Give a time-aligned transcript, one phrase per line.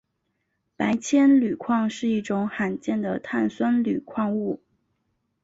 [0.75, 4.63] 白铅铝矿是一种罕见的碳酸铝矿物。